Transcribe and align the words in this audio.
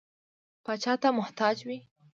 پاچا 0.63 0.93
ته 1.01 1.09
محتاج 1.17 1.57
وي. 1.67 1.77